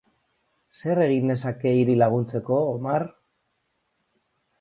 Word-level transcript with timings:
Zer 0.77 1.01
egin 1.07 1.27
nezake 1.31 1.73
hiri 1.81 1.97
laguntzeko, 2.03 2.57
Omar? 2.71 3.07